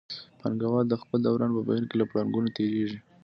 پانګوال 0.39 0.85
د 0.89 0.93
خپل 1.01 1.19
دوران 1.25 1.51
په 1.57 1.61
بهیر 1.67 1.85
کې 1.89 1.95
له 1.99 2.05
پړاوونو 2.09 2.53
تېرېږي 2.57 2.97